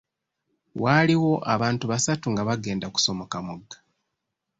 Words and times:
Waaliwo 0.83 1.33
abantu 1.53 1.83
basatu 1.91 2.25
nga 2.33 2.43
bagenda 2.49 2.87
kusomoka 2.93 3.37
mugga. 3.45 3.77